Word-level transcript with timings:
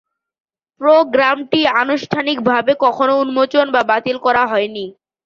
প্রোগ্রামটি 0.81 1.59
আনুষ্ঠানিকভাবে 1.81 2.71
কখনো 2.85 3.13
উন্মোচন 3.23 3.65
বা 3.75 3.81
বাতিল 3.91 4.17
করা 4.25 4.43
হয়নি। 4.51 4.85